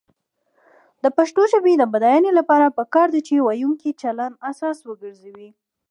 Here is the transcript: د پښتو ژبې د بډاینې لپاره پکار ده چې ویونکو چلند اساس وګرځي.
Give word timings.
د 1.03 1.05
پښتو 1.17 1.41
ژبې 1.51 1.73
د 1.77 1.83
بډاینې 1.93 2.31
لپاره 2.39 2.75
پکار 2.77 3.07
ده 3.13 3.19
چې 3.27 3.33
ویونکو 3.47 3.89
چلند 4.01 4.35
اساس 4.49 4.77
وګرځي. 4.83 5.47